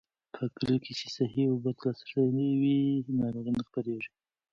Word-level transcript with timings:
په 0.35 0.41
کليو 0.55 0.77
کې 0.83 0.93
چې 0.99 1.07
صحي 1.15 1.43
اوبو 1.49 1.71
ته 1.75 1.81
لاسرسی 1.87 2.49
وي، 2.61 2.81
ناروغۍ 3.19 3.51
نه 3.59 3.63
خپرېږي. 3.67 4.09